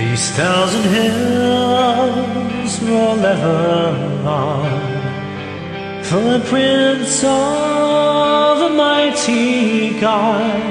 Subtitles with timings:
[0.00, 10.62] These thousand hills roll ever on, footprints of a mighty God.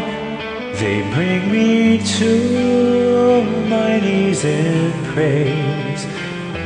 [0.80, 6.06] They bring me to my knees in praise.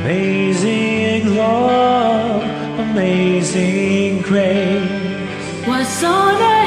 [0.00, 2.42] Amazing love,
[2.78, 5.68] amazing grace.
[5.68, 6.63] Was on a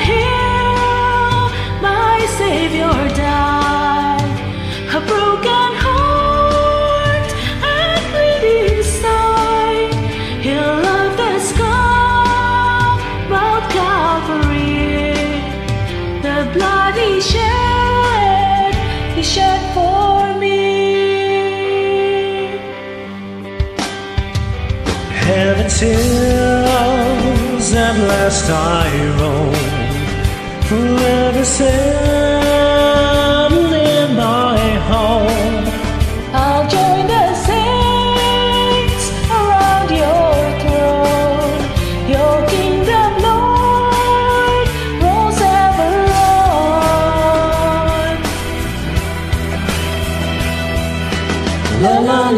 [16.37, 18.73] The blood He shed,
[19.15, 20.59] He shed for me.
[25.25, 26.07] Heaven's hills
[27.73, 29.55] at last I roam,
[30.69, 32.26] forever settled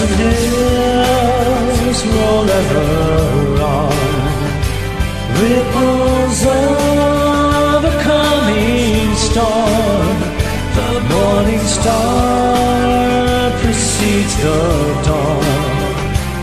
[0.00, 3.92] thousand hills roll ever on,
[5.42, 10.16] ripples of a coming storm.
[10.78, 14.60] The morning star precedes the
[15.04, 15.44] dawn.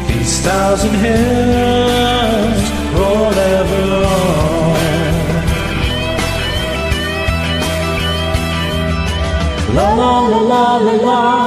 [0.08, 2.64] These thousand hills
[2.94, 4.78] roll ever on.
[9.76, 11.47] La la la la la la.